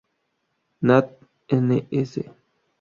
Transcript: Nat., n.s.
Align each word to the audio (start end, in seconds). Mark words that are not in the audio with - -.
Nat., 0.87 1.13
n.s. 1.67 2.13